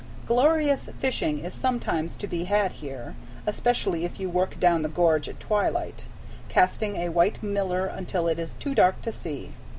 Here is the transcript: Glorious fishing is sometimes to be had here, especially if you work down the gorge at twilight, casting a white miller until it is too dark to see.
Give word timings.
Glorious 0.25 0.89
fishing 0.97 1.45
is 1.45 1.53
sometimes 1.53 2.15
to 2.15 2.25
be 2.25 2.45
had 2.45 2.71
here, 2.71 3.13
especially 3.45 4.03
if 4.03 4.19
you 4.19 4.31
work 4.31 4.59
down 4.59 4.81
the 4.81 4.89
gorge 4.89 5.29
at 5.29 5.39
twilight, 5.39 6.07
casting 6.49 6.95
a 6.95 7.09
white 7.09 7.43
miller 7.43 7.85
until 7.85 8.27
it 8.27 8.39
is 8.39 8.53
too 8.57 8.73
dark 8.73 9.03
to 9.03 9.11
see. 9.11 9.53